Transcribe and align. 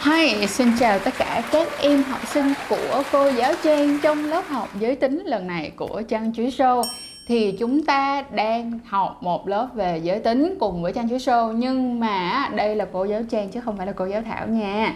Hi, 0.00 0.46
xin 0.46 0.68
chào 0.78 0.98
tất 0.98 1.14
cả 1.18 1.42
các 1.52 1.68
em 1.80 2.02
học 2.02 2.20
sinh 2.26 2.52
của 2.68 3.02
cô 3.12 3.30
giáo 3.30 3.52
Trang 3.64 3.98
trong 4.02 4.24
lớp 4.24 4.42
học 4.48 4.68
giới 4.80 4.96
tính 4.96 5.22
lần 5.26 5.46
này 5.46 5.72
của 5.76 6.02
Trang 6.08 6.32
Chuối 6.34 6.46
Show 6.46 6.82
thì 7.28 7.52
chúng 7.58 7.84
ta 7.84 8.24
đang 8.30 8.78
học 8.86 9.18
một 9.22 9.48
lớp 9.48 9.68
về 9.74 10.00
giới 10.02 10.18
tính 10.18 10.56
cùng 10.60 10.82
với 10.82 10.92
Trang 10.92 11.08
Chuối 11.08 11.18
Show 11.18 11.52
nhưng 11.52 12.00
mà 12.00 12.48
đây 12.54 12.76
là 12.76 12.86
cô 12.92 13.04
giáo 13.04 13.22
Trang 13.30 13.48
chứ 13.48 13.60
không 13.60 13.76
phải 13.76 13.86
là 13.86 13.92
cô 13.92 14.06
giáo 14.06 14.22
Thảo 14.22 14.46
nha. 14.46 14.94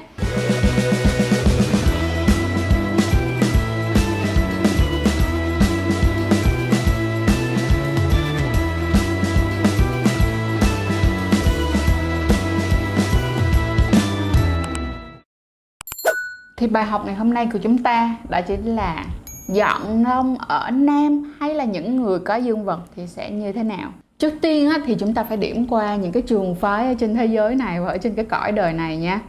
Thì 16.62 16.69
bài 16.69 16.84
học 16.84 17.02
ngày 17.07 17.15
hôm 17.15 17.34
nay 17.34 17.48
của 17.52 17.59
chúng 17.59 17.83
ta 17.83 18.16
đó 18.29 18.41
chính 18.47 18.77
là 18.77 19.07
dọn 19.48 20.05
lông 20.05 20.39
ở 20.39 20.70
nam 20.70 21.34
hay 21.41 21.55
là 21.55 21.65
những 21.65 21.97
người 21.97 22.19
có 22.19 22.37
dương 22.37 22.65
vật 22.65 22.80
thì 22.97 23.07
sẽ 23.07 23.30
như 23.30 23.53
thế 23.53 23.62
nào? 23.62 23.93
Trước 24.19 24.34
tiên 24.41 24.70
á, 24.70 24.79
thì 24.87 24.97
chúng 24.98 25.15
ta 25.15 25.25
phải 25.25 25.37
điểm 25.37 25.67
qua 25.69 25.97
những 25.97 26.12
cái 26.12 26.23
trường 26.23 26.55
phái 26.55 26.87
ở 26.87 26.95
trên 26.98 27.15
thế 27.15 27.27
giới 27.27 27.55
này 27.55 27.80
và 27.80 27.89
ở 27.89 27.98
trên 27.98 28.15
cái 28.15 28.25
cõi 28.25 28.53
đời 28.53 28.73
này 28.73 28.97
nha. 28.97 29.20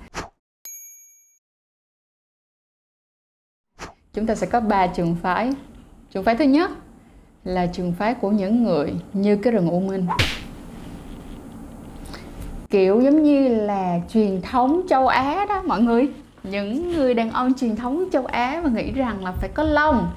Chúng 4.13 4.25
ta 4.27 4.35
sẽ 4.35 4.47
có 4.47 4.59
ba 4.59 4.87
trường 4.87 5.15
phái. 5.21 5.51
Trường 6.13 6.23
phái 6.23 6.35
thứ 6.35 6.45
nhất 6.45 6.71
là 7.43 7.65
trường 7.65 7.93
phái 7.93 8.13
của 8.13 8.31
những 8.31 8.63
người 8.63 8.93
như 9.13 9.35
cái 9.35 9.53
rừng 9.53 9.69
U 9.69 9.79
Minh. 9.79 10.07
Kiểu 12.69 13.01
giống 13.01 13.23
như 13.23 13.47
là 13.47 13.99
truyền 14.13 14.41
thống 14.41 14.81
châu 14.89 15.07
Á 15.07 15.45
đó 15.49 15.61
mọi 15.65 15.81
người 15.81 16.13
những 16.43 16.91
người 16.91 17.13
đàn 17.13 17.31
ông 17.31 17.53
truyền 17.53 17.75
thống 17.75 18.05
châu 18.11 18.25
Á 18.25 18.61
và 18.63 18.69
nghĩ 18.69 18.91
rằng 18.91 19.23
là 19.25 19.31
phải 19.31 19.49
có 19.53 19.63
lông 19.63 20.11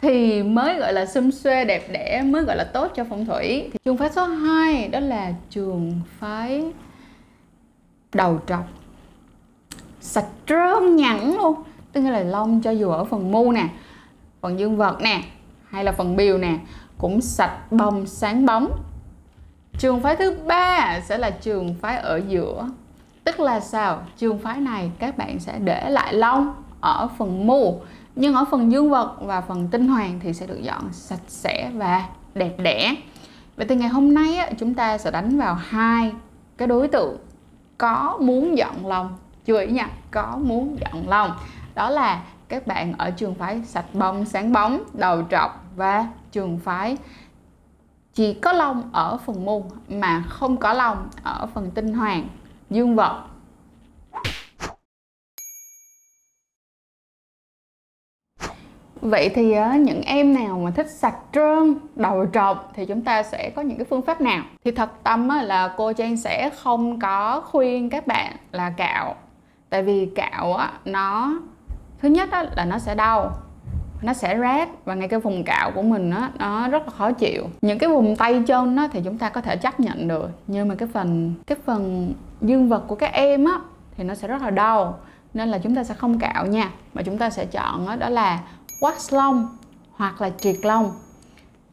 thì 0.00 0.42
mới 0.42 0.78
gọi 0.78 0.92
là 0.92 1.06
xum 1.06 1.30
xuê 1.30 1.64
đẹp 1.64 1.88
đẽ, 1.92 2.22
mới 2.24 2.42
gọi 2.42 2.56
là 2.56 2.64
tốt 2.64 2.92
cho 2.94 3.04
phong 3.10 3.26
thủy. 3.26 3.68
Thì 3.72 3.78
trường 3.84 3.96
phái 3.96 4.10
số 4.10 4.24
2 4.24 4.88
đó 4.88 5.00
là 5.00 5.32
trường 5.50 6.00
phái 6.18 6.64
đầu 8.12 8.40
trọc. 8.46 8.68
Sạch 10.00 10.26
trơn 10.46 10.96
nhẵn 10.96 11.34
luôn, 11.36 11.62
tức 11.92 12.00
là 12.00 12.20
lông 12.20 12.60
cho 12.62 12.70
dù 12.70 12.90
ở 12.90 13.04
phần 13.04 13.32
mu 13.32 13.52
nè, 13.52 13.68
phần 14.40 14.58
dương 14.58 14.76
vật 14.76 15.00
nè, 15.00 15.22
hay 15.68 15.84
là 15.84 15.92
phần 15.92 16.16
biều 16.16 16.38
nè, 16.38 16.58
cũng 16.98 17.20
sạch 17.20 17.72
bông 17.72 18.06
sáng 18.06 18.46
bóng. 18.46 18.82
Trường 19.78 20.00
phái 20.00 20.16
thứ 20.16 20.36
ba 20.46 21.00
sẽ 21.00 21.18
là 21.18 21.30
trường 21.30 21.74
phái 21.80 21.98
ở 21.98 22.20
giữa 22.28 22.68
tức 23.24 23.40
là 23.40 23.60
sao? 23.60 24.02
Trường 24.16 24.38
phái 24.38 24.60
này 24.60 24.90
các 24.98 25.16
bạn 25.16 25.38
sẽ 25.38 25.58
để 25.58 25.90
lại 25.90 26.14
lông 26.14 26.54
ở 26.80 27.08
phần 27.18 27.46
mù 27.46 27.80
nhưng 28.16 28.34
ở 28.34 28.44
phần 28.50 28.72
dương 28.72 28.90
vật 28.90 29.16
và 29.20 29.40
phần 29.40 29.68
tinh 29.68 29.88
hoàn 29.88 30.20
thì 30.20 30.32
sẽ 30.32 30.46
được 30.46 30.62
dọn 30.62 30.92
sạch 30.92 31.22
sẽ 31.26 31.70
và 31.74 32.04
đẹp 32.34 32.54
đẽ. 32.58 32.94
Vậy 33.56 33.66
thì 33.68 33.76
ngày 33.76 33.88
hôm 33.88 34.14
nay 34.14 34.36
á, 34.36 34.50
chúng 34.58 34.74
ta 34.74 34.98
sẽ 34.98 35.10
đánh 35.10 35.38
vào 35.38 35.54
hai 35.54 36.12
cái 36.56 36.68
đối 36.68 36.88
tượng 36.88 37.16
có 37.78 38.18
muốn 38.20 38.58
dọn 38.58 38.86
lông. 38.86 39.16
Chú 39.44 39.56
ý 39.56 39.66
nha 39.66 39.88
có 40.10 40.38
muốn 40.42 40.76
dọn 40.80 41.08
lông. 41.08 41.30
Đó 41.74 41.90
là 41.90 42.22
các 42.48 42.66
bạn 42.66 42.92
ở 42.98 43.10
trường 43.10 43.34
phái 43.34 43.62
sạch 43.64 43.86
bông 43.92 44.24
sáng 44.24 44.52
bóng 44.52 44.82
đầu 44.92 45.22
trọc 45.30 45.64
và 45.76 46.06
trường 46.32 46.58
phái 46.58 46.96
chỉ 48.14 48.34
có 48.34 48.52
lông 48.52 48.82
ở 48.92 49.16
phần 49.16 49.44
mù 49.44 49.64
mà 49.88 50.22
không 50.28 50.56
có 50.56 50.72
lông 50.72 51.08
ở 51.22 51.46
phần 51.54 51.70
tinh 51.70 51.94
hoàn 51.94 52.28
dương 52.70 52.96
vật 52.96 53.24
Vậy 59.00 59.28
thì 59.34 59.52
ờ, 59.52 59.72
những 59.74 60.02
em 60.02 60.34
nào 60.34 60.60
mà 60.64 60.70
thích 60.70 60.90
sạch 60.90 61.16
trơn, 61.32 61.74
đầu 61.96 62.26
trọc 62.32 62.72
thì 62.74 62.86
chúng 62.86 63.02
ta 63.02 63.22
sẽ 63.22 63.50
có 63.56 63.62
những 63.62 63.78
cái 63.78 63.84
phương 63.90 64.02
pháp 64.02 64.20
nào? 64.20 64.44
Thì 64.64 64.70
thật 64.70 64.90
tâm 65.02 65.28
là 65.42 65.74
cô 65.76 65.92
Trang 65.92 66.16
sẽ 66.16 66.50
không 66.56 66.98
có 67.00 67.40
khuyên 67.40 67.90
các 67.90 68.06
bạn 68.06 68.36
là 68.52 68.70
cạo. 68.70 69.14
Tại 69.70 69.82
vì 69.82 70.08
cạo 70.14 70.58
nó 70.84 71.38
thứ 71.98 72.08
nhất 72.08 72.28
là 72.56 72.64
nó 72.64 72.78
sẽ 72.78 72.94
đau 72.94 73.32
nó 74.02 74.12
sẽ 74.12 74.38
rát 74.38 74.68
và 74.84 74.94
ngay 74.94 75.08
cái 75.08 75.20
vùng 75.20 75.44
cạo 75.44 75.70
của 75.70 75.82
mình 75.82 76.10
á 76.10 76.30
nó 76.38 76.68
rất 76.68 76.82
là 76.86 76.90
khó 76.90 77.12
chịu. 77.12 77.44
Những 77.62 77.78
cái 77.78 77.88
vùng 77.88 78.16
tay 78.16 78.42
chân 78.46 78.76
á 78.76 78.88
thì 78.92 79.00
chúng 79.04 79.18
ta 79.18 79.28
có 79.28 79.40
thể 79.40 79.56
chấp 79.56 79.80
nhận 79.80 80.08
được 80.08 80.30
nhưng 80.46 80.68
mà 80.68 80.74
cái 80.74 80.88
phần 80.92 81.34
cái 81.46 81.58
phần 81.64 82.12
dương 82.46 82.68
vật 82.68 82.84
của 82.86 82.94
các 82.94 83.12
em 83.12 83.44
á 83.44 83.58
thì 83.96 84.04
nó 84.04 84.14
sẽ 84.14 84.28
rất 84.28 84.42
là 84.42 84.50
đau. 84.50 84.98
Nên 85.34 85.48
là 85.48 85.58
chúng 85.58 85.74
ta 85.74 85.84
sẽ 85.84 85.94
không 85.94 86.18
cạo 86.18 86.46
nha. 86.46 86.70
Mà 86.94 87.02
chúng 87.02 87.18
ta 87.18 87.30
sẽ 87.30 87.46
chọn 87.46 87.86
đó, 87.86 87.96
đó 87.96 88.08
là 88.08 88.40
wax 88.80 89.16
lông 89.16 89.48
hoặc 89.92 90.20
là 90.20 90.30
triệt 90.30 90.56
lông. 90.62 90.92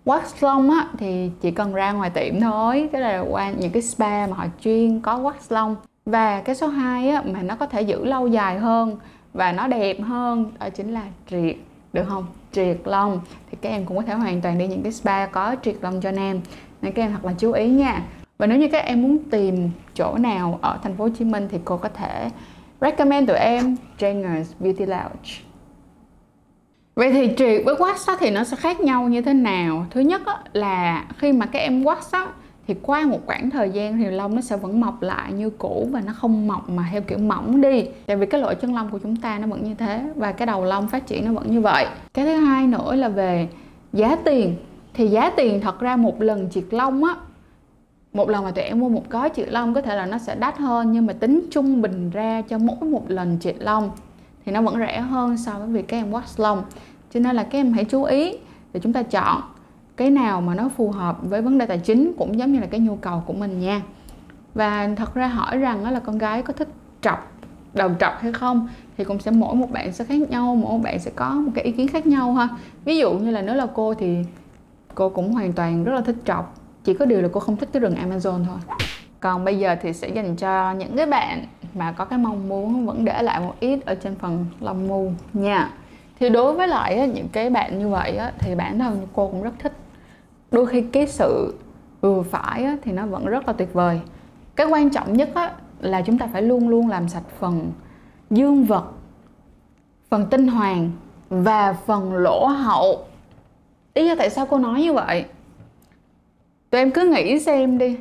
Wax 0.05 0.21
lông 0.39 0.71
á 0.71 0.87
thì 0.97 1.31
chỉ 1.41 1.51
cần 1.51 1.73
ra 1.73 1.91
ngoài 1.91 2.09
tiệm 2.09 2.39
thôi. 2.39 2.89
Tức 2.93 2.99
là 2.99 3.19
qua 3.29 3.51
những 3.51 3.71
cái 3.71 3.81
spa 3.81 4.27
mà 4.27 4.35
họ 4.35 4.45
chuyên 4.63 4.99
có 4.99 5.19
wax 5.19 5.33
lông. 5.49 5.75
Và 6.05 6.41
cái 6.41 6.55
số 6.55 6.67
2 6.67 7.09
á 7.09 7.23
mà 7.25 7.41
nó 7.41 7.55
có 7.55 7.65
thể 7.65 7.81
giữ 7.81 8.05
lâu 8.05 8.27
dài 8.27 8.59
hơn 8.59 8.97
và 9.33 9.51
nó 9.51 9.67
đẹp 9.67 9.97
hơn 10.01 10.51
đó 10.59 10.69
chính 10.69 10.93
là 10.93 11.03
triệt 11.29 11.55
được 11.93 12.03
không? 12.09 12.25
Triệt 12.51 12.77
lông. 12.85 13.21
Thì 13.51 13.57
các 13.61 13.69
em 13.69 13.85
cũng 13.85 13.97
có 13.97 14.03
thể 14.03 14.13
hoàn 14.13 14.41
toàn 14.41 14.57
đi 14.57 14.67
những 14.67 14.83
cái 14.83 14.91
spa 14.91 15.25
có 15.25 15.55
triệt 15.63 15.75
lông 15.81 16.01
cho 16.01 16.11
nam 16.11 16.39
nên 16.81 16.93
các 16.93 17.03
em 17.03 17.11
thật 17.11 17.25
là 17.25 17.33
chú 17.37 17.51
ý 17.51 17.69
nha 17.69 18.01
và 18.41 18.47
nếu 18.47 18.57
như 18.57 18.67
các 18.67 18.85
em 18.85 19.01
muốn 19.01 19.17
tìm 19.31 19.69
chỗ 19.93 20.17
nào 20.17 20.59
ở 20.61 20.79
thành 20.83 20.97
phố 20.97 21.03
Hồ 21.03 21.09
Chí 21.19 21.25
Minh 21.25 21.47
thì 21.51 21.57
cô 21.65 21.77
có 21.77 21.89
thể 21.89 22.29
recommend 22.81 23.27
tụi 23.27 23.37
em 23.37 23.75
Janger's 23.99 24.43
Beauty 24.59 24.85
Lounge. 24.85 25.31
Vậy 26.95 27.11
thì 27.11 27.27
triệt 27.37 27.61
với 27.65 27.75
wax 27.75 28.17
thì 28.19 28.31
nó 28.31 28.43
sẽ 28.43 28.57
khác 28.57 28.79
nhau 28.79 29.09
như 29.09 29.21
thế 29.21 29.33
nào? 29.33 29.85
Thứ 29.89 30.01
nhất 30.01 30.21
là 30.53 31.05
khi 31.17 31.33
mà 31.33 31.45
các 31.45 31.59
em 31.59 31.83
wax 31.83 32.27
thì 32.67 32.75
qua 32.81 33.05
một 33.05 33.19
khoảng 33.25 33.49
thời 33.49 33.69
gian 33.69 33.97
thì 33.97 34.05
lông 34.05 34.35
nó 34.35 34.41
sẽ 34.41 34.57
vẫn 34.57 34.81
mọc 34.81 35.01
lại 35.01 35.33
như 35.33 35.49
cũ 35.49 35.87
và 35.91 36.01
nó 36.01 36.13
không 36.13 36.47
mọc 36.47 36.69
mà 36.69 36.89
theo 36.91 37.01
kiểu 37.01 37.17
mỏng 37.17 37.61
đi. 37.61 37.85
Tại 38.05 38.17
vì 38.17 38.25
cái 38.25 38.41
lỗ 38.41 38.53
chân 38.53 38.75
lông 38.75 38.89
của 38.89 38.99
chúng 38.99 39.15
ta 39.15 39.39
nó 39.39 39.47
vẫn 39.47 39.63
như 39.63 39.73
thế 39.73 40.03
và 40.15 40.31
cái 40.31 40.45
đầu 40.45 40.65
lông 40.65 40.87
phát 40.87 41.07
triển 41.07 41.25
nó 41.25 41.33
vẫn 41.33 41.51
như 41.51 41.61
vậy. 41.61 41.85
Cái 42.13 42.25
thứ 42.25 42.35
hai 42.35 42.67
nữa 42.67 42.95
là 42.95 43.09
về 43.09 43.47
giá 43.93 44.15
tiền. 44.15 44.55
Thì 44.93 45.07
giá 45.07 45.29
tiền 45.29 45.61
thật 45.61 45.79
ra 45.79 45.95
một 45.95 46.21
lần 46.21 46.49
triệt 46.51 46.65
lông 46.71 47.03
á 47.03 47.15
một 48.13 48.29
lần 48.29 48.43
mà 48.43 48.51
tụi 48.51 48.63
em 48.63 48.79
mua 48.79 48.89
một 48.89 49.09
gói 49.09 49.29
chị 49.29 49.45
lông 49.45 49.73
có 49.73 49.81
thể 49.81 49.95
là 49.95 50.05
nó 50.05 50.17
sẽ 50.17 50.35
đắt 50.35 50.57
hơn, 50.57 50.91
nhưng 50.91 51.05
mà 51.05 51.13
tính 51.13 51.47
trung 51.51 51.81
bình 51.81 52.09
ra 52.09 52.41
cho 52.41 52.57
mỗi 52.57 52.89
một 52.89 53.03
lần 53.07 53.37
chị 53.37 53.53
lông 53.59 53.91
thì 54.45 54.51
nó 54.51 54.61
vẫn 54.61 54.79
rẻ 54.79 54.99
hơn 54.99 55.37
so 55.37 55.51
với 55.51 55.67
việc 55.67 55.87
các 55.87 55.97
em 55.97 56.11
wax 56.11 56.43
lông 56.43 56.63
cho 57.13 57.19
nên 57.19 57.35
là 57.35 57.43
các 57.43 57.57
em 57.57 57.73
hãy 57.73 57.85
chú 57.85 58.03
ý 58.03 58.37
để 58.73 58.79
chúng 58.79 58.93
ta 58.93 59.03
chọn 59.03 59.41
cái 59.97 60.09
nào 60.09 60.41
mà 60.41 60.55
nó 60.55 60.69
phù 60.69 60.91
hợp 60.91 61.17
với 61.21 61.41
vấn 61.41 61.57
đề 61.57 61.65
tài 61.65 61.77
chính 61.77 62.13
cũng 62.17 62.39
giống 62.39 62.53
như 62.53 62.59
là 62.59 62.65
cái 62.65 62.79
nhu 62.79 62.95
cầu 62.95 63.23
của 63.25 63.33
mình 63.33 63.59
nha. 63.59 63.81
Và 64.53 64.89
thật 64.95 65.13
ra 65.13 65.27
hỏi 65.27 65.57
rằng 65.57 65.91
là 65.91 65.99
con 65.99 66.17
gái 66.17 66.41
có 66.41 66.53
thích 66.53 66.67
trọc, 67.01 67.31
đầu 67.73 67.89
trọc 67.99 68.13
hay 68.19 68.33
không 68.33 68.67
thì 68.97 69.03
cũng 69.03 69.19
sẽ 69.19 69.31
mỗi 69.31 69.55
một 69.55 69.71
bạn 69.71 69.93
sẽ 69.93 70.05
khác 70.05 70.29
nhau, 70.29 70.55
mỗi 70.55 70.71
một 70.71 70.83
bạn 70.83 70.99
sẽ 70.99 71.11
có 71.15 71.29
một 71.29 71.51
cái 71.55 71.63
ý 71.63 71.71
kiến 71.71 71.87
khác 71.87 72.07
nhau 72.07 72.33
ha. 72.33 72.47
Ví 72.85 72.97
dụ 72.97 73.13
như 73.13 73.31
là 73.31 73.41
nếu 73.41 73.55
là 73.55 73.67
cô 73.73 73.93
thì 73.93 74.17
cô 74.95 75.09
cũng 75.09 75.33
hoàn 75.33 75.53
toàn 75.53 75.83
rất 75.83 75.93
là 75.93 76.01
thích 76.01 76.17
trọc 76.25 76.60
chỉ 76.83 76.93
có 76.93 77.05
điều 77.05 77.21
là 77.21 77.29
cô 77.31 77.39
không 77.39 77.57
thích 77.57 77.69
cái 77.73 77.79
rừng 77.79 77.95
Amazon 77.95 78.45
thôi. 78.45 78.77
Còn 79.19 79.45
bây 79.45 79.59
giờ 79.59 79.75
thì 79.81 79.93
sẽ 79.93 80.07
dành 80.07 80.35
cho 80.35 80.71
những 80.71 80.97
cái 80.97 81.05
bạn 81.05 81.45
mà 81.73 81.91
có 81.91 82.05
cái 82.05 82.19
mong 82.19 82.49
muốn 82.49 82.85
vẫn 82.85 83.05
để 83.05 83.21
lại 83.21 83.39
một 83.39 83.53
ít 83.59 83.85
ở 83.85 83.95
trên 83.95 84.15
phần 84.15 84.45
lông 84.59 84.87
mu 84.87 85.11
nha. 85.33 85.69
Thì 86.19 86.29
đối 86.29 86.53
với 86.53 86.67
lại 86.67 87.11
những 87.15 87.27
cái 87.27 87.49
bạn 87.49 87.79
như 87.79 87.89
vậy 87.89 88.19
thì 88.39 88.55
bản 88.55 88.79
thân 88.79 89.07
cô 89.13 89.27
cũng 89.27 89.43
rất 89.43 89.53
thích. 89.59 89.73
Đôi 90.51 90.65
khi 90.65 90.81
cái 90.81 91.07
sự 91.07 91.53
vừa 92.01 92.21
phải 92.21 92.67
thì 92.81 92.91
nó 92.91 93.05
vẫn 93.05 93.25
rất 93.25 93.47
là 93.47 93.53
tuyệt 93.53 93.73
vời. 93.73 94.01
Cái 94.55 94.67
quan 94.67 94.89
trọng 94.89 95.13
nhất 95.13 95.29
là 95.79 96.01
chúng 96.01 96.17
ta 96.17 96.27
phải 96.33 96.41
luôn 96.41 96.69
luôn 96.69 96.89
làm 96.89 97.09
sạch 97.09 97.23
phần 97.39 97.71
dương 98.29 98.65
vật, 98.65 98.83
phần 100.09 100.25
tinh 100.29 100.47
hoàng 100.47 100.91
và 101.29 101.73
phần 101.85 102.13
lỗ 102.15 102.45
hậu. 102.45 103.05
Lý 103.95 104.07
do 104.07 104.15
tại 104.17 104.29
sao 104.29 104.45
cô 104.45 104.57
nói 104.57 104.81
như 104.81 104.93
vậy? 104.93 105.25
Tụi 106.71 106.81
em 106.81 106.91
cứ 106.91 107.01
nghĩ 107.01 107.39
xem 107.39 107.77
đi. 107.77 107.97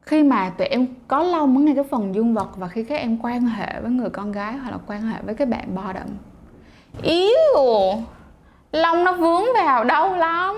Khi 0.00 0.22
mà 0.22 0.50
tụi 0.50 0.66
em 0.66 0.86
có 1.08 1.22
lông 1.22 1.56
ở 1.56 1.60
ngay 1.60 1.74
cái 1.74 1.84
phần 1.84 2.14
dương 2.14 2.34
vật 2.34 2.48
và 2.56 2.68
khi 2.68 2.84
các 2.84 2.96
em 2.96 3.18
quan 3.22 3.42
hệ 3.42 3.80
với 3.80 3.90
người 3.90 4.10
con 4.10 4.32
gái 4.32 4.56
hoặc 4.56 4.70
là 4.70 4.78
quan 4.86 5.02
hệ 5.02 5.22
với 5.22 5.34
cái 5.34 5.46
bạn 5.46 5.74
bo 5.74 5.92
đậm. 5.92 6.06
Yếu! 7.02 7.34
Lông 8.72 9.04
nó 9.04 9.12
vướng 9.12 9.44
vào 9.54 9.84
đâu 9.84 10.16
lắm. 10.16 10.56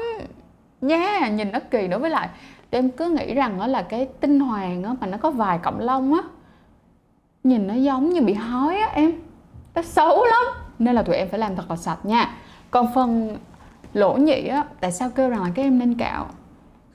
Nha 0.80 0.96
yeah, 0.96 1.32
nhìn 1.32 1.52
nó 1.52 1.58
kỳ 1.70 1.88
nữa 1.88 1.98
với 1.98 2.10
lại. 2.10 2.28
Tụi 2.70 2.78
em 2.78 2.90
cứ 2.90 3.10
nghĩ 3.10 3.34
rằng 3.34 3.58
đó 3.58 3.66
là 3.66 3.82
cái 3.82 4.08
tinh 4.20 4.40
hoàng 4.40 4.82
á 4.82 4.94
mà 5.00 5.06
nó 5.06 5.19
có 5.19 5.30
vài 5.30 5.58
cọng 5.58 5.80
lông 5.80 6.14
á 6.14 6.20
nhìn 7.44 7.66
nó 7.66 7.75
giống 7.75 8.10
như 8.10 8.20
bị 8.20 8.34
hói 8.34 8.76
á 8.76 8.90
em. 8.92 9.12
Nó 9.75 9.82
xấu 9.82 10.25
lắm. 10.25 10.54
Nên 10.78 10.94
là 10.94 11.02
tụi 11.02 11.16
em 11.16 11.28
phải 11.28 11.38
làm 11.38 11.56
thật 11.56 11.70
là 11.70 11.76
sạch 11.76 12.06
nha. 12.06 12.34
Còn 12.70 12.94
phần 12.94 13.36
lỗ 13.92 14.12
nhị 14.12 14.46
á 14.46 14.64
tại 14.80 14.92
sao 14.92 15.10
kêu 15.10 15.30
rằng 15.30 15.42
là 15.42 15.50
các 15.54 15.62
em 15.62 15.78
nên 15.78 15.94
cạo? 15.94 16.26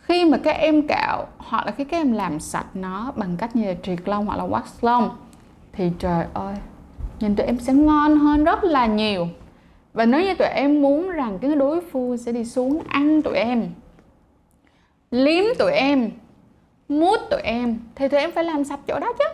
Khi 0.04 0.26
mà 0.26 0.38
các 0.38 0.52
em 0.52 0.88
cạo, 0.88 1.28
hoặc 1.38 1.66
là 1.66 1.72
khi 1.72 1.84
các 1.84 1.98
em 1.98 2.12
làm 2.12 2.40
sạch 2.40 2.66
nó 2.74 3.12
bằng 3.16 3.38
cách 3.38 3.56
như 3.56 3.68
là 3.68 3.74
triệt 3.84 4.00
lông 4.06 4.26
hoặc 4.26 4.38
là 4.38 4.44
wax 4.44 4.62
lông, 4.82 5.10
thì 5.74 5.92
trời 6.00 6.26
ơi, 6.34 6.56
nhìn 7.20 7.36
tụi 7.36 7.46
em 7.46 7.60
sẽ 7.60 7.74
ngon 7.74 8.20
hơn 8.20 8.44
rất 8.44 8.64
là 8.64 8.86
nhiều. 8.86 9.28
Và 9.94 10.06
nếu 10.06 10.22
như 10.22 10.36
tụi 10.36 10.48
em 10.48 10.82
muốn 10.82 11.10
rằng 11.10 11.40
cái 11.40 11.56
đối 11.56 11.82
phương 11.82 12.18
sẽ 12.18 12.32
đi 12.32 12.46
xuống 12.46 12.82
ăn 12.88 13.22
tụi 13.22 13.36
em, 13.36 13.70
liếm 15.12 15.44
tụi 15.60 15.72
em, 15.72 16.10
mút 16.90 17.20
tụi 17.30 17.42
em, 17.42 17.80
thì 17.96 18.08
tụi 18.08 18.20
em 18.20 18.32
phải 18.32 18.44
làm 18.44 18.64
sạch 18.64 18.80
chỗ 18.88 19.00
đó 19.00 19.14
chứ, 19.20 19.26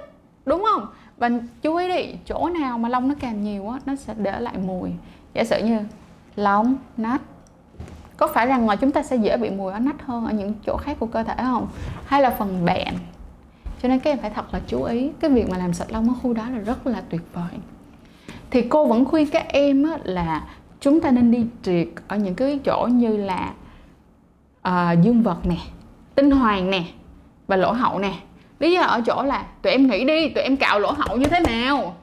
đúng 0.45 0.63
không? 0.63 0.87
Và 1.17 1.29
chú 1.61 1.75
ý 1.75 1.87
đi, 1.87 2.15
chỗ 2.25 2.49
nào 2.49 2.77
mà 2.77 2.89
lông 2.89 3.07
nó 3.07 3.15
càng 3.19 3.43
nhiều 3.43 3.69
á, 3.69 3.79
nó 3.85 3.95
sẽ 3.95 4.13
để 4.17 4.39
lại 4.39 4.57
mùi. 4.57 4.91
Giả 5.33 5.43
sử 5.43 5.65
như 5.65 5.79
lông 6.35 6.75
nách 6.97 7.21
có 8.19 8.27
phải 8.27 8.47
rằng 8.47 8.65
ngoài 8.65 8.77
chúng 8.77 8.91
ta 8.91 9.03
sẽ 9.03 9.15
dễ 9.15 9.37
bị 9.37 9.49
mùi 9.49 9.73
ở 9.73 9.79
nách 9.79 10.05
hơn 10.05 10.25
ở 10.25 10.31
những 10.31 10.53
chỗ 10.65 10.77
khác 10.77 10.97
của 10.99 11.05
cơ 11.05 11.23
thể 11.23 11.33
không? 11.37 11.67
Hay 12.05 12.21
là 12.21 12.29
phần 12.29 12.65
bẹn 12.65 12.93
cho 13.81 13.89
nên 13.89 13.99
các 13.99 14.11
em 14.11 14.19
phải 14.19 14.29
thật 14.29 14.53
là 14.53 14.59
chú 14.67 14.83
ý 14.83 15.11
cái 15.19 15.31
việc 15.31 15.49
mà 15.49 15.57
làm 15.57 15.73
sạch 15.73 15.91
lông 15.91 16.07
ở 16.09 16.13
khu 16.21 16.33
đó 16.33 16.43
là 16.49 16.57
rất 16.57 16.87
là 16.87 17.01
tuyệt 17.09 17.21
vời. 17.33 17.51
Thì 18.51 18.61
cô 18.61 18.85
vẫn 18.85 19.05
khuyên 19.05 19.29
các 19.29 19.45
em 19.47 19.83
á, 19.83 19.97
là 20.03 20.43
chúng 20.79 21.01
ta 21.01 21.11
nên 21.11 21.31
đi 21.31 21.45
triệt 21.63 21.87
ở 22.07 22.17
những 22.17 22.35
cái 22.35 22.59
chỗ 22.65 22.87
như 22.91 23.17
là 23.17 23.53
uh, 24.67 25.03
dương 25.03 25.21
vật 25.23 25.37
nè 25.43 25.57
tinh 26.15 26.31
hoàng 26.31 26.71
nè 26.71 26.83
và 27.47 27.55
lỗ 27.55 27.71
hậu 27.71 27.99
nè. 27.99 28.13
Lý 28.59 28.73
do 28.73 28.81
ở 28.81 29.01
chỗ 29.05 29.23
là 29.23 29.45
tụi 29.61 29.73
em 29.73 29.87
nghĩ 29.87 30.05
đi 30.05 30.29
tụi 30.29 30.43
em 30.43 30.57
cạo 30.57 30.79
lỗ 30.79 30.91
hậu 30.91 31.17
như 31.17 31.27
thế 31.27 31.39
nào? 31.39 31.95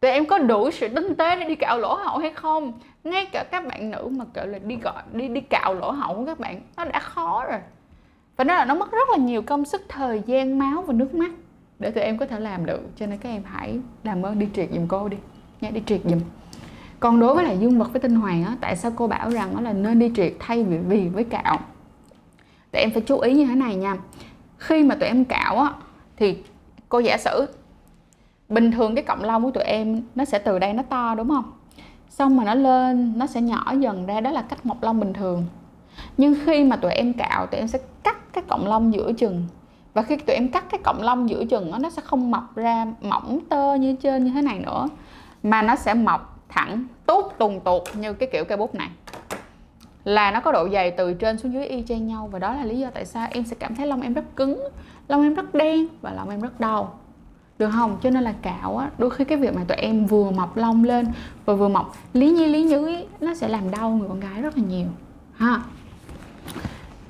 Tụi 0.00 0.10
em 0.10 0.26
có 0.26 0.38
đủ 0.38 0.70
sự 0.70 0.88
tinh 0.88 1.14
tế 1.14 1.36
để 1.36 1.48
đi 1.48 1.54
cạo 1.54 1.78
lỗ 1.78 1.94
hậu 1.94 2.18
hay 2.18 2.32
không? 2.32 2.72
Ngay 3.10 3.26
cả 3.32 3.44
các 3.50 3.66
bạn 3.66 3.90
nữ 3.90 4.08
mà, 4.10 4.24
kiểu 4.34 4.46
là, 4.46 4.58
đi 4.58 4.76
gọi, 4.76 5.02
đi 5.12 5.28
đi 5.28 5.40
cạo 5.40 5.74
lỗ 5.74 5.90
hậu 5.90 6.14
của 6.14 6.24
các 6.26 6.40
bạn, 6.40 6.60
nó 6.76 6.84
đã 6.84 6.98
khó 6.98 7.44
rồi. 7.44 7.60
Và 8.36 8.44
nó 8.44 8.54
là, 8.54 8.64
nó 8.64 8.74
mất 8.74 8.92
rất 8.92 9.08
là 9.10 9.16
nhiều 9.16 9.42
công 9.42 9.64
sức, 9.64 9.82
thời 9.88 10.22
gian, 10.26 10.58
máu 10.58 10.82
và 10.82 10.92
nước 10.92 11.14
mắt 11.14 11.30
để 11.78 11.90
tụi 11.90 12.04
em 12.04 12.18
có 12.18 12.26
thể 12.26 12.40
làm 12.40 12.66
được. 12.66 12.80
Cho 12.96 13.06
nên 13.06 13.18
các 13.18 13.28
em 13.28 13.42
hãy 13.44 13.78
làm 14.04 14.22
ơn 14.22 14.38
đi 14.38 14.48
triệt 14.54 14.68
giùm 14.72 14.86
cô 14.86 15.08
đi. 15.08 15.16
Nha, 15.60 15.70
đi 15.70 15.82
triệt 15.86 16.00
giùm. 16.04 16.20
Còn 17.00 17.20
đối 17.20 17.34
với 17.34 17.44
lại 17.44 17.58
dương 17.58 17.78
vật 17.78 17.92
với 17.92 18.00
tinh 18.00 18.14
hoàng 18.14 18.44
á, 18.44 18.56
tại 18.60 18.76
sao 18.76 18.92
cô 18.96 19.06
bảo 19.06 19.30
rằng 19.30 19.54
đó 19.54 19.60
là 19.60 19.72
nên 19.72 19.98
đi 19.98 20.12
triệt 20.16 20.32
thay 20.38 20.64
vì 20.64 20.78
vì 20.78 21.08
với 21.08 21.24
cạo? 21.24 21.58
Tụi 22.72 22.82
em 22.82 22.90
phải 22.90 23.02
chú 23.06 23.18
ý 23.18 23.34
như 23.34 23.46
thế 23.46 23.54
này 23.54 23.76
nha. 23.76 23.96
Khi 24.58 24.84
mà 24.84 24.94
tụi 24.94 25.08
em 25.08 25.24
cạo 25.24 25.58
á, 25.58 25.72
thì 26.16 26.38
cô 26.88 26.98
giả 26.98 27.16
sử, 27.18 27.46
bình 28.48 28.72
thường 28.72 28.94
cái 28.94 29.04
cọng 29.04 29.24
lông 29.24 29.44
của 29.44 29.50
tụi 29.50 29.64
em 29.64 30.02
nó 30.14 30.24
sẽ 30.24 30.38
từ 30.38 30.58
đây 30.58 30.72
nó 30.72 30.82
to, 30.82 31.14
đúng 31.14 31.28
không? 31.28 31.52
Xong 32.10 32.36
mà 32.36 32.44
nó 32.44 32.54
lên 32.54 33.12
nó 33.16 33.26
sẽ 33.26 33.40
nhỏ 33.40 33.72
dần 33.78 34.06
ra 34.06 34.20
đó 34.20 34.30
là 34.30 34.42
cách 34.42 34.66
mọc 34.66 34.82
lông 34.82 35.00
bình 35.00 35.12
thường. 35.12 35.44
Nhưng 36.16 36.34
khi 36.46 36.64
mà 36.64 36.76
tụi 36.76 36.92
em 36.92 37.12
cạo 37.12 37.46
tụi 37.46 37.58
em 37.58 37.68
sẽ 37.68 37.78
cắt 38.02 38.32
cái 38.32 38.44
cọng 38.48 38.66
lông 38.66 38.94
giữa 38.94 39.12
chừng. 39.12 39.46
Và 39.94 40.02
khi 40.02 40.16
tụi 40.16 40.36
em 40.36 40.48
cắt 40.48 40.64
cái 40.70 40.80
cọng 40.84 41.02
lông 41.02 41.28
giữa 41.28 41.44
chừng 41.44 41.72
đó, 41.72 41.78
nó 41.78 41.90
sẽ 41.90 42.02
không 42.02 42.30
mọc 42.30 42.56
ra 42.56 42.86
mỏng 43.00 43.38
tơ 43.48 43.74
như 43.74 43.96
trên 44.02 44.24
như 44.24 44.30
thế 44.30 44.42
này 44.42 44.58
nữa. 44.58 44.88
Mà 45.42 45.62
nó 45.62 45.76
sẽ 45.76 45.94
mọc 45.94 46.40
thẳng 46.48 46.84
tốt 47.06 47.34
tùng 47.38 47.60
tuột 47.60 47.82
như 47.94 48.12
cái 48.12 48.28
kiểu 48.32 48.44
cây 48.44 48.58
bút 48.58 48.74
này. 48.74 48.88
Là 50.04 50.30
nó 50.30 50.40
có 50.40 50.52
độ 50.52 50.68
dày 50.68 50.90
từ 50.90 51.14
trên 51.14 51.38
xuống 51.38 51.52
dưới 51.52 51.66
y 51.66 51.82
chang 51.88 52.06
nhau. 52.06 52.28
Và 52.32 52.38
đó 52.38 52.54
là 52.54 52.64
lý 52.64 52.78
do 52.78 52.88
tại 52.94 53.04
sao 53.04 53.28
em 53.30 53.44
sẽ 53.44 53.56
cảm 53.60 53.74
thấy 53.74 53.86
lông 53.86 54.00
em 54.00 54.14
rất 54.14 54.36
cứng 54.36 54.68
lông 55.08 55.22
em 55.22 55.34
rất 55.34 55.54
đen 55.54 55.86
và 56.00 56.12
lông 56.12 56.30
em 56.30 56.40
rất 56.40 56.60
đau 56.60 56.98
được 57.58 57.70
không? 57.70 57.98
Cho 58.02 58.10
nên 58.10 58.22
là 58.22 58.34
cạo 58.42 58.76
á, 58.76 58.90
đôi 58.98 59.10
khi 59.10 59.24
cái 59.24 59.38
việc 59.38 59.54
mà 59.54 59.64
tụi 59.68 59.76
em 59.76 60.06
vừa 60.06 60.30
mọc 60.30 60.56
lông 60.56 60.84
lên 60.84 61.06
và 61.44 61.54
vừa 61.54 61.68
mọc 61.68 61.96
lý 62.12 62.30
nhi, 62.30 62.46
lý 62.46 62.62
nhứ 62.62 62.96
nó 63.20 63.34
sẽ 63.34 63.48
làm 63.48 63.70
đau 63.70 63.90
người 63.90 64.08
con 64.08 64.20
gái 64.20 64.42
rất 64.42 64.58
là 64.58 64.64
nhiều. 64.64 64.86
Ha. 65.32 65.62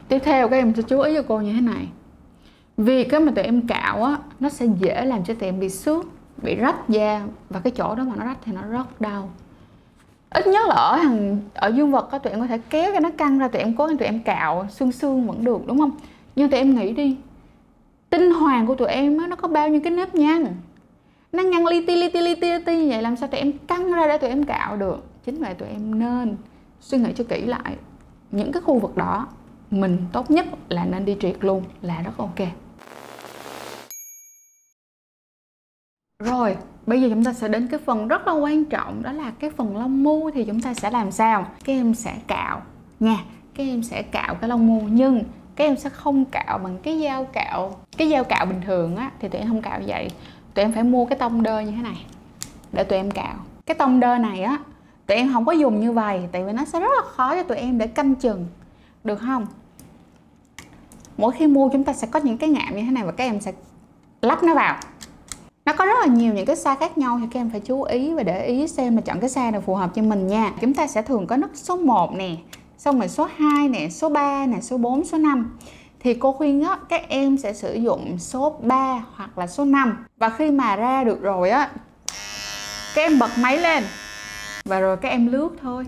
Tiếp 0.08 0.18
theo, 0.18 0.48
các 0.48 0.56
em 0.56 0.74
sẽ 0.74 0.82
chú 0.82 1.00
ý 1.00 1.14
cho 1.14 1.22
cô 1.28 1.40
như 1.40 1.52
thế 1.52 1.60
này. 1.60 1.88
Vì 2.76 3.04
cái 3.04 3.20
mà 3.20 3.32
tụi 3.32 3.44
em 3.44 3.66
cạo 3.66 4.04
á, 4.04 4.16
nó 4.40 4.48
sẽ 4.48 4.66
dễ 4.66 5.04
làm 5.04 5.24
cho 5.24 5.34
tụi 5.34 5.48
em 5.48 5.60
bị 5.60 5.68
xước, 5.68 6.06
bị 6.42 6.54
rách 6.54 6.88
da 6.88 7.22
và 7.50 7.60
cái 7.60 7.70
chỗ 7.70 7.94
đó 7.94 8.04
mà 8.04 8.16
nó 8.16 8.24
rách 8.24 8.38
thì 8.44 8.52
nó 8.52 8.62
rất 8.62 9.00
đau. 9.00 9.30
Ít 10.30 10.46
nhất 10.46 10.68
là 10.68 10.74
ở 10.74 10.96
hàng, 10.96 11.38
ở 11.54 11.68
dương 11.68 11.92
vật 11.92 12.10
á, 12.10 12.18
tụi 12.18 12.30
em 12.30 12.40
có 12.40 12.46
thể 12.46 12.58
kéo 12.70 12.90
cho 12.94 13.00
nó 13.00 13.10
căng 13.10 13.38
ra 13.38 13.48
tụi 13.48 13.62
em 13.62 13.76
cố 13.76 13.88
tụi 13.88 14.06
em 14.08 14.20
cạo, 14.20 14.66
xương 14.70 14.92
xương 14.92 15.26
vẫn 15.26 15.44
được, 15.44 15.66
đúng 15.66 15.78
không? 15.78 15.90
Nhưng 16.36 16.50
tụi 16.50 16.60
em 16.60 16.74
nghĩ 16.74 16.92
đi 16.92 17.16
tinh 18.10 18.30
hoàng 18.30 18.66
của 18.66 18.74
tụi 18.74 18.88
em 18.88 19.18
á 19.18 19.26
nó 19.26 19.36
có 19.36 19.48
bao 19.48 19.68
nhiêu 19.68 19.80
cái 19.84 19.92
nếp 19.92 20.14
nhăn? 20.14 20.44
Nó 21.32 21.42
nhăn 21.42 21.66
li 21.66 21.86
ti 21.86 21.96
li 21.96 22.10
ti 22.10 22.20
li 22.20 22.34
ti, 22.34 22.50
li 22.52 22.64
ti 22.66 22.76
như 22.76 22.88
vậy 22.88 23.02
làm 23.02 23.16
sao 23.16 23.28
tụi 23.28 23.40
em 23.40 23.52
căng 23.58 23.92
ra 23.92 24.06
để 24.06 24.18
tụi 24.18 24.30
em 24.30 24.44
cạo 24.44 24.76
được? 24.76 25.04
Chính 25.24 25.40
vậy 25.40 25.54
tụi 25.54 25.68
em 25.68 25.98
nên 25.98 26.36
suy 26.80 26.98
nghĩ 26.98 27.12
cho 27.16 27.24
kỹ 27.24 27.40
lại 27.40 27.76
những 28.30 28.52
cái 28.52 28.62
khu 28.62 28.78
vực 28.78 28.96
đó. 28.96 29.28
Mình 29.70 29.98
tốt 30.12 30.30
nhất 30.30 30.46
là 30.68 30.84
nên 30.84 31.04
đi 31.04 31.16
triệt 31.20 31.36
luôn 31.40 31.64
là 31.82 32.02
rất 32.02 32.16
ok. 32.16 32.48
Rồi 36.24 36.56
bây 36.86 37.02
giờ 37.02 37.08
chúng 37.10 37.24
ta 37.24 37.32
sẽ 37.32 37.48
đến 37.48 37.68
cái 37.70 37.80
phần 37.80 38.08
rất 38.08 38.26
là 38.26 38.32
quan 38.32 38.64
trọng 38.64 39.02
đó 39.02 39.12
là 39.12 39.30
cái 39.30 39.50
phần 39.50 39.76
lông 39.76 40.02
mu. 40.02 40.30
Thì 40.30 40.44
chúng 40.44 40.60
ta 40.60 40.74
sẽ 40.74 40.90
làm 40.90 41.10
sao? 41.10 41.46
Các 41.64 41.72
em 41.72 41.94
sẽ 41.94 42.16
cạo. 42.26 42.62
Nha 43.00 43.18
các 43.54 43.64
em 43.64 43.82
sẽ 43.82 44.02
cạo 44.02 44.34
cái 44.34 44.48
lông 44.48 44.66
mu 44.66 44.80
nhưng 44.90 45.22
các 45.58 45.64
em 45.64 45.76
sẽ 45.76 45.90
không 45.90 46.24
cạo 46.24 46.58
bằng 46.58 46.78
cái 46.82 47.00
dao 47.04 47.24
cạo, 47.24 47.76
cái 47.96 48.10
dao 48.10 48.24
cạo 48.24 48.46
bình 48.46 48.60
thường 48.66 48.96
á, 48.96 49.10
thì 49.20 49.28
tụi 49.28 49.40
em 49.40 49.48
không 49.48 49.62
cạo 49.62 49.80
vậy. 49.86 50.10
Tụi 50.54 50.64
em 50.64 50.72
phải 50.72 50.82
mua 50.82 51.04
cái 51.04 51.18
tông 51.18 51.42
đơ 51.42 51.60
như 51.60 51.70
thế 51.70 51.82
này 51.82 52.04
để 52.72 52.84
tụi 52.84 52.98
em 52.98 53.10
cạo. 53.10 53.34
Cái 53.66 53.74
tông 53.74 54.00
đơ 54.00 54.18
này 54.18 54.42
á, 54.42 54.58
tụi 55.06 55.16
em 55.16 55.32
không 55.32 55.44
có 55.44 55.52
dùng 55.52 55.80
như 55.80 55.92
vậy 55.92 56.20
tại 56.32 56.44
vì 56.44 56.52
nó 56.52 56.64
sẽ 56.64 56.80
rất 56.80 56.90
là 56.96 57.02
khó 57.10 57.34
cho 57.34 57.42
tụi 57.42 57.56
em 57.56 57.78
để 57.78 57.86
canh 57.86 58.14
chừng. 58.14 58.46
Được 59.04 59.16
không? 59.16 59.46
Mỗi 61.16 61.32
khi 61.32 61.46
mua 61.46 61.68
chúng 61.68 61.84
ta 61.84 61.92
sẽ 61.92 62.06
có 62.06 62.20
những 62.20 62.38
cái 62.38 62.48
ngạm 62.48 62.76
như 62.76 62.82
thế 62.82 62.90
này 62.90 63.04
và 63.04 63.12
các 63.12 63.24
em 63.24 63.40
sẽ 63.40 63.52
lắp 64.22 64.42
nó 64.42 64.54
vào. 64.54 64.76
Nó 65.64 65.72
có 65.72 65.86
rất 65.86 65.96
là 66.00 66.06
nhiều 66.06 66.34
những 66.34 66.46
cái 66.46 66.56
xa 66.56 66.74
khác 66.74 66.98
nhau 66.98 67.18
thì 67.20 67.26
các 67.32 67.40
em 67.40 67.50
phải 67.50 67.60
chú 67.60 67.82
ý 67.82 68.14
và 68.14 68.22
để 68.22 68.46
ý 68.46 68.68
xem 68.68 68.96
mà 68.96 69.02
chọn 69.02 69.20
cái 69.20 69.30
xa 69.30 69.50
nào 69.50 69.60
phù 69.60 69.74
hợp 69.74 69.90
cho 69.94 70.02
mình 70.02 70.26
nha. 70.26 70.52
Chúng 70.60 70.74
ta 70.74 70.86
sẽ 70.86 71.02
thường 71.02 71.26
có 71.26 71.36
nấc 71.36 71.50
số 71.54 71.76
1 71.76 72.14
nè 72.14 72.36
xong 72.78 72.98
rồi 72.98 73.08
số 73.08 73.28
2 73.36 73.68
nè, 73.68 73.88
số 73.90 74.08
3 74.08 74.46
nè, 74.46 74.60
số 74.60 74.78
4 74.78 75.04
số 75.04 75.18
5 75.18 75.58
thì 76.00 76.14
cô 76.14 76.32
khuyên 76.32 76.64
á, 76.64 76.78
các 76.88 77.02
em 77.08 77.38
sẽ 77.38 77.52
sử 77.52 77.74
dụng 77.74 78.18
số 78.18 78.56
3 78.62 79.04
hoặc 79.14 79.38
là 79.38 79.46
số 79.46 79.64
5 79.64 80.04
và 80.18 80.28
khi 80.28 80.50
mà 80.50 80.76
ra 80.76 81.04
được 81.04 81.22
rồi 81.22 81.50
á, 81.50 81.70
các 82.94 83.02
em 83.02 83.18
bật 83.18 83.30
máy 83.38 83.58
lên. 83.58 83.84
Và 84.64 84.80
rồi 84.80 84.96
các 84.96 85.08
em 85.08 85.32
lướt 85.32 85.48
thôi. 85.62 85.86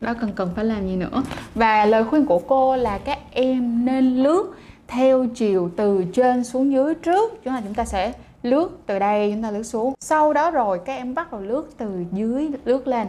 Đó, 0.00 0.14
cần 0.20 0.32
cần 0.36 0.50
phải 0.56 0.64
làm 0.64 0.88
gì 0.88 0.96
nữa? 0.96 1.22
Và 1.54 1.84
lời 1.84 2.04
khuyên 2.04 2.26
của 2.26 2.38
cô 2.38 2.76
là 2.76 2.98
các 2.98 3.18
em 3.30 3.84
nên 3.84 4.22
lướt 4.22 4.54
theo 4.86 5.26
chiều 5.34 5.70
từ 5.76 6.04
trên 6.12 6.44
xuống 6.44 6.72
dưới 6.72 6.94
trước. 6.94 7.44
Chúng 7.44 7.54
là 7.54 7.60
chúng 7.64 7.74
ta 7.74 7.84
sẽ 7.84 8.12
lướt 8.42 8.68
từ 8.86 8.98
đây, 8.98 9.30
chúng 9.32 9.42
ta 9.42 9.50
lướt 9.50 9.62
xuống. 9.62 9.94
Sau 10.00 10.32
đó 10.32 10.50
rồi 10.50 10.80
các 10.84 10.94
em 10.94 11.14
bắt 11.14 11.32
đầu 11.32 11.40
lướt 11.40 11.70
từ 11.76 12.04
dưới, 12.12 12.48
lướt 12.64 12.86
lên 12.86 13.06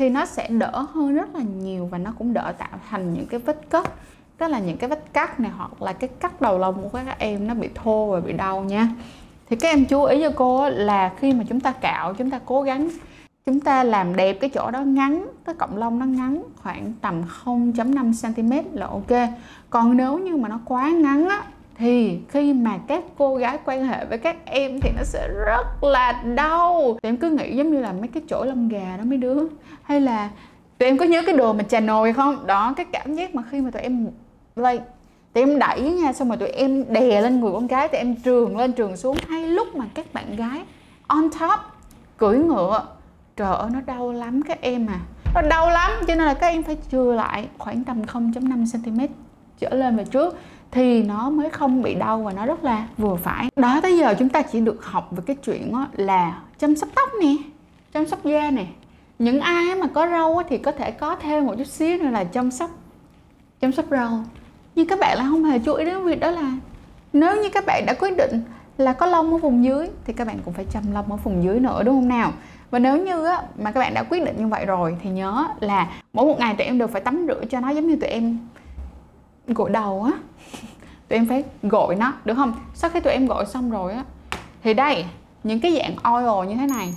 thì 0.00 0.10
nó 0.10 0.26
sẽ 0.26 0.48
đỡ 0.48 0.86
hơn 0.92 1.14
rất 1.14 1.34
là 1.34 1.40
nhiều 1.42 1.86
và 1.86 1.98
nó 1.98 2.12
cũng 2.18 2.32
đỡ 2.32 2.52
tạo 2.58 2.78
thành 2.90 3.14
những 3.14 3.26
cái 3.26 3.40
vết 3.40 3.70
cất. 3.70 3.92
Tức 4.38 4.48
là 4.48 4.58
những 4.58 4.76
cái 4.76 4.90
vết 4.90 5.12
cắt 5.12 5.40
này 5.40 5.50
hoặc 5.56 5.82
là 5.82 5.92
cái 5.92 6.10
cắt 6.20 6.40
đầu 6.40 6.58
lông 6.58 6.82
của 6.82 6.88
các 6.92 7.18
em 7.18 7.46
nó 7.46 7.54
bị 7.54 7.68
thô 7.74 8.06
và 8.06 8.20
bị 8.20 8.32
đau 8.32 8.64
nha. 8.64 8.88
Thì 9.48 9.56
các 9.56 9.68
em 9.68 9.84
chú 9.84 10.04
ý 10.04 10.22
cho 10.22 10.30
cô 10.36 10.70
là 10.70 11.12
khi 11.16 11.32
mà 11.32 11.44
chúng 11.48 11.60
ta 11.60 11.72
cạo, 11.72 12.14
chúng 12.14 12.30
ta 12.30 12.40
cố 12.44 12.62
gắng, 12.62 12.88
chúng 13.46 13.60
ta 13.60 13.84
làm 13.84 14.16
đẹp 14.16 14.32
cái 14.40 14.50
chỗ 14.50 14.70
đó 14.70 14.80
ngắn, 14.80 15.26
cái 15.44 15.54
cọng 15.54 15.76
lông 15.76 15.98
nó 15.98 16.06
ngắn, 16.06 16.42
khoảng 16.62 16.92
tầm 17.00 17.22
0.5 17.44 18.34
cm 18.34 18.78
là 18.78 18.86
ok. 18.86 19.30
Còn 19.70 19.96
nếu 19.96 20.18
như 20.18 20.36
mà 20.36 20.48
nó 20.48 20.60
quá 20.64 20.90
ngắn 20.90 21.28
á 21.28 21.42
thì 21.80 22.18
khi 22.28 22.52
mà 22.52 22.78
các 22.88 23.04
cô 23.18 23.36
gái 23.36 23.58
quan 23.64 23.86
hệ 23.86 24.04
với 24.04 24.18
các 24.18 24.36
em 24.44 24.80
thì 24.80 24.90
nó 24.96 25.02
sẽ 25.04 25.28
rất 25.46 25.84
là 25.84 26.12
đau. 26.12 26.74
Tụi 27.02 27.08
em 27.08 27.16
cứ 27.16 27.30
nghĩ 27.30 27.56
giống 27.56 27.70
như 27.70 27.80
là 27.80 27.92
mấy 27.92 28.08
cái 28.08 28.22
chỗ 28.28 28.44
lông 28.44 28.68
gà 28.68 28.96
đó 28.98 29.04
mấy 29.04 29.18
đứa. 29.18 29.38
Hay 29.82 30.00
là 30.00 30.30
tụi 30.78 30.88
em 30.88 30.98
có 30.98 31.04
nhớ 31.04 31.22
cái 31.26 31.36
đồ 31.36 31.52
mà 31.52 31.62
chà 31.62 31.80
nồi 31.80 32.12
không? 32.12 32.46
Đó, 32.46 32.74
cái 32.76 32.86
cảm 32.92 33.14
giác 33.14 33.34
mà 33.34 33.42
khi 33.50 33.60
mà 33.60 33.70
tụi 33.70 33.82
em, 33.82 34.06
like, 34.56 34.84
tụi 35.32 35.42
em 35.42 35.58
đẩy 35.58 35.80
nha, 35.80 36.12
xong 36.12 36.28
rồi 36.28 36.36
tụi 36.36 36.48
em 36.48 36.92
đè 36.92 37.20
lên 37.20 37.40
người 37.40 37.52
con 37.52 37.66
gái, 37.66 37.88
tụi 37.88 37.98
em 37.98 38.16
trường 38.16 38.56
lên 38.56 38.72
trường 38.72 38.96
xuống. 38.96 39.16
Hay 39.28 39.46
lúc 39.46 39.76
mà 39.76 39.84
các 39.94 40.06
bạn 40.12 40.36
gái 40.36 40.62
on 41.06 41.30
top, 41.40 41.60
cưỡi 42.16 42.38
ngựa, 42.38 42.86
trời 43.36 43.56
ơi, 43.56 43.70
nó 43.72 43.80
đau 43.86 44.12
lắm 44.12 44.42
các 44.42 44.60
em 44.60 44.86
à. 44.86 45.00
Nó 45.34 45.42
đau 45.42 45.70
lắm, 45.70 45.90
cho 46.00 46.14
nên 46.14 46.26
là 46.26 46.34
các 46.34 46.46
em 46.46 46.62
phải 46.62 46.76
chừa 46.90 47.14
lại 47.14 47.48
khoảng 47.58 47.84
tầm 47.84 48.02
0.5 48.02 48.64
cm 48.72 49.00
trở 49.58 49.70
lên 49.70 49.96
về 49.96 50.04
trước 50.04 50.38
thì 50.70 51.02
nó 51.02 51.30
mới 51.30 51.50
không 51.50 51.82
bị 51.82 51.94
đau 51.94 52.22
và 52.22 52.32
nó 52.32 52.46
rất 52.46 52.64
là 52.64 52.86
vừa 52.98 53.16
phải. 53.16 53.48
Đó 53.56 53.80
tới 53.82 53.98
giờ 53.98 54.14
chúng 54.18 54.28
ta 54.28 54.42
chỉ 54.42 54.60
được 54.60 54.84
học 54.84 55.08
về 55.10 55.22
cái 55.26 55.36
chuyện 55.36 55.74
là 55.92 56.42
chăm 56.58 56.76
sóc 56.76 56.88
tóc 56.94 57.08
nè 57.22 57.34
chăm 57.92 58.06
sóc 58.06 58.24
da 58.24 58.50
nè. 58.50 58.66
Những 59.18 59.40
ai 59.40 59.74
mà 59.74 59.86
có 59.86 60.06
râu 60.08 60.42
thì 60.48 60.58
có 60.58 60.72
thể 60.72 60.90
có 60.90 61.16
thêm 61.16 61.46
một 61.46 61.54
chút 61.58 61.66
xíu 61.66 61.98
nữa 61.98 62.10
là 62.10 62.24
chăm 62.24 62.50
sóc 62.50 62.70
chăm 63.60 63.72
sóc 63.72 63.84
râu. 63.90 64.10
Nhưng 64.74 64.88
các 64.88 64.98
bạn 64.98 65.18
là 65.18 65.24
không 65.24 65.44
hề 65.44 65.58
chú 65.58 65.74
ý 65.74 65.84
đến 65.84 66.04
việc 66.04 66.20
đó 66.20 66.30
là 66.30 66.52
nếu 67.12 67.42
như 67.42 67.48
các 67.48 67.66
bạn 67.66 67.86
đã 67.86 67.94
quyết 67.94 68.16
định 68.16 68.42
là 68.78 68.92
có 68.92 69.06
lông 69.06 69.32
ở 69.32 69.38
vùng 69.38 69.64
dưới 69.64 69.88
thì 70.04 70.12
các 70.12 70.26
bạn 70.26 70.38
cũng 70.44 70.54
phải 70.54 70.64
chăm 70.70 70.92
lông 70.92 71.12
ở 71.12 71.16
vùng 71.16 71.44
dưới 71.44 71.60
nữa 71.60 71.82
đúng 71.82 71.94
không 71.94 72.08
nào? 72.08 72.32
Và 72.70 72.78
nếu 72.78 73.04
như 73.04 73.24
á, 73.24 73.42
mà 73.58 73.72
các 73.72 73.80
bạn 73.80 73.94
đã 73.94 74.02
quyết 74.02 74.24
định 74.24 74.36
như 74.38 74.46
vậy 74.46 74.66
rồi 74.66 74.96
thì 75.02 75.10
nhớ 75.10 75.46
là 75.60 75.88
mỗi 76.12 76.26
một 76.26 76.38
ngày 76.38 76.54
tụi 76.54 76.66
em 76.66 76.78
đều 76.78 76.88
phải 76.88 77.00
tắm 77.00 77.26
rửa 77.28 77.44
cho 77.50 77.60
nó 77.60 77.70
giống 77.70 77.86
như 77.86 77.96
tụi 77.96 78.10
em 78.10 78.38
gội 79.46 79.70
đầu 79.70 80.02
á. 80.02 80.12
Tụi 81.08 81.18
em 81.18 81.26
phải 81.26 81.44
gội 81.62 81.96
nó, 81.96 82.12
được 82.24 82.34
không? 82.34 82.52
Sau 82.74 82.90
khi 82.90 83.00
tụi 83.00 83.12
em 83.12 83.26
gội 83.26 83.46
xong 83.46 83.70
rồi 83.70 83.92
á, 83.92 84.04
thì 84.62 84.74
đây, 84.74 85.04
những 85.44 85.60
cái 85.60 85.78
dạng 85.78 86.14
oil 86.14 86.48
như 86.48 86.54
thế 86.54 86.66
này. 86.66 86.94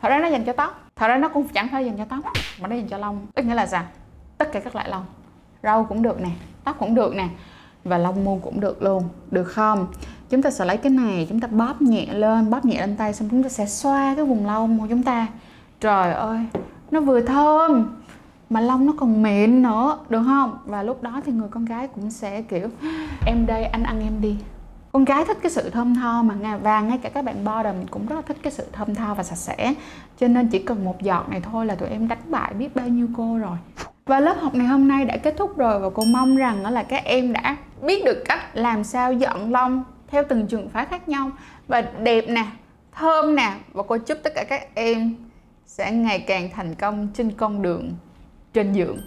Thật 0.00 0.08
ra 0.08 0.18
nó 0.18 0.28
dành 0.28 0.44
cho 0.44 0.52
tóc, 0.52 0.80
thật 0.96 1.08
ra 1.08 1.16
nó 1.16 1.28
cũng 1.28 1.48
chẳng 1.48 1.68
phải 1.72 1.86
dành 1.86 1.96
cho 1.96 2.04
tóc, 2.04 2.20
mà 2.60 2.68
nó 2.68 2.76
dành 2.76 2.88
cho 2.88 2.98
lông. 2.98 3.26
Tức 3.34 3.42
nghĩa 3.42 3.54
là 3.54 3.66
sao? 3.66 3.84
Tất 4.38 4.52
cả 4.52 4.60
các 4.60 4.74
loại 4.74 4.88
lông. 4.88 5.04
Râu 5.62 5.84
cũng 5.84 6.02
được 6.02 6.20
nè, 6.20 6.30
tóc 6.64 6.76
cũng 6.78 6.94
được 6.94 7.14
nè, 7.14 7.28
và 7.84 7.98
lông 7.98 8.24
mu 8.24 8.40
cũng 8.42 8.60
được 8.60 8.82
luôn, 8.82 9.08
được 9.30 9.44
không? 9.44 9.86
Chúng 10.30 10.42
ta 10.42 10.50
sẽ 10.50 10.64
lấy 10.64 10.76
cái 10.76 10.92
này, 10.92 11.26
chúng 11.28 11.40
ta 11.40 11.48
bóp 11.48 11.82
nhẹ 11.82 12.06
lên, 12.12 12.50
bóp 12.50 12.64
nhẹ 12.64 12.80
lên 12.80 12.96
tay, 12.96 13.14
xong 13.14 13.28
chúng 13.28 13.42
ta 13.42 13.48
sẽ 13.48 13.66
xoa 13.66 14.14
cái 14.16 14.24
vùng 14.24 14.46
lông 14.46 14.78
của 14.78 14.86
chúng 14.90 15.02
ta. 15.02 15.26
Trời 15.80 16.12
ơi, 16.12 16.38
nó 16.90 17.00
vừa 17.00 17.20
thơm 17.20 18.01
mà 18.52 18.60
lông 18.60 18.86
nó 18.86 18.92
còn 18.96 19.22
mịn 19.22 19.62
nữa, 19.62 19.98
được 20.08 20.22
không? 20.24 20.58
Và 20.64 20.82
lúc 20.82 21.02
đó 21.02 21.20
thì 21.26 21.32
người 21.32 21.48
con 21.50 21.64
gái 21.64 21.88
cũng 21.88 22.10
sẽ 22.10 22.42
kiểu, 22.42 22.68
em 23.26 23.46
đây, 23.46 23.64
anh 23.64 23.82
ăn 23.82 24.00
em 24.00 24.20
đi. 24.20 24.36
Con 24.92 25.04
gái 25.04 25.24
thích 25.24 25.38
cái 25.42 25.52
sự 25.52 25.70
thơm 25.70 25.94
tho 25.94 26.22
mà 26.22 26.58
và 26.62 26.80
ngay 26.80 26.98
cả 26.98 27.08
các 27.08 27.24
bạn 27.24 27.44
bottom 27.44 27.86
cũng 27.90 28.06
rất 28.06 28.16
là 28.16 28.22
thích 28.22 28.36
cái 28.42 28.52
sự 28.52 28.66
thơm 28.72 28.94
tho 28.94 29.14
và 29.14 29.22
sạch 29.22 29.36
sẽ. 29.36 29.74
Cho 30.20 30.28
nên 30.28 30.48
chỉ 30.48 30.58
cần 30.58 30.84
một 30.84 31.02
giọt 31.02 31.28
này 31.28 31.40
thôi 31.40 31.66
là 31.66 31.74
tụi 31.74 31.88
em 31.88 32.08
đánh 32.08 32.18
bại 32.30 32.54
biết 32.54 32.76
bao 32.76 32.88
nhiêu 32.88 33.08
cô 33.16 33.38
rồi. 33.38 33.56
Và 34.06 34.20
lớp 34.20 34.36
học 34.40 34.54
ngày 34.54 34.66
hôm 34.66 34.88
nay 34.88 35.04
đã 35.04 35.16
kết 35.16 35.34
thúc 35.38 35.56
rồi 35.56 35.80
và 35.80 35.90
cô 35.94 36.04
mong 36.04 36.36
rằng 36.36 36.66
là 36.66 36.82
các 36.82 37.04
em 37.04 37.32
đã 37.32 37.56
biết 37.82 38.04
được 38.04 38.22
cách 38.24 38.40
làm 38.52 38.84
sao 38.84 39.12
dọn 39.12 39.52
lông 39.52 39.84
theo 40.08 40.22
từng 40.28 40.46
trường 40.46 40.68
phái 40.68 40.86
khác 40.86 41.08
nhau. 41.08 41.30
Và 41.68 41.80
đẹp 41.80 42.24
nè, 42.28 42.46
thơm 42.92 43.34
nè, 43.34 43.54
và 43.72 43.82
cô 43.88 43.98
chúc 43.98 44.18
tất 44.24 44.32
cả 44.34 44.44
các 44.48 44.74
em 44.74 45.14
sẽ 45.66 45.92
ngày 45.92 46.18
càng 46.18 46.50
thành 46.54 46.74
công 46.74 47.08
trên 47.14 47.30
con 47.30 47.62
đường 47.62 47.92
trên 48.52 48.72
giường. 48.72 49.00